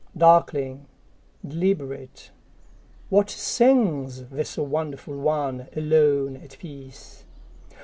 Darkling, 0.17 0.87
deliberate, 1.47 2.31
what 3.09 3.27
singsThis 3.27 4.57
wonderful 4.57 5.13
one, 5.15 5.67
alone, 5.75 6.37
at 6.37 6.57
peace? 6.57 7.23